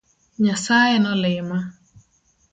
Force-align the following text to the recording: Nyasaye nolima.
Nyasaye 0.43 0.95
nolima. 1.03 1.57